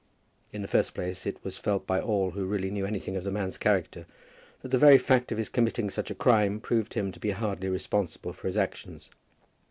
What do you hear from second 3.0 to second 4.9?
of the man's character, that the